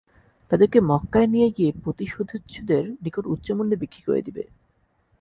[0.51, 4.43] তাদেরকে মক্কায় নিয়ে গিয়ে প্রতিশোধেছুদের নিকট উচ্চমূল্যে বিক্রি করে দিবে।